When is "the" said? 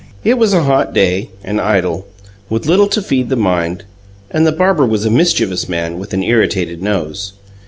3.29-3.35, 4.47-4.51